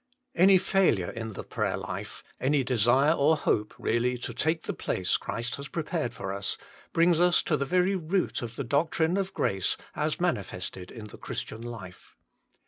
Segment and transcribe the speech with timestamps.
[0.33, 4.63] Any failure in the prayer life, any desire INTRODUCTION 5 or hope really to take
[4.63, 6.57] the place Christ has prepared for us,
[6.91, 11.19] brings us to the very root of the doctrine of grace as manifested in the
[11.19, 12.15] Christian life.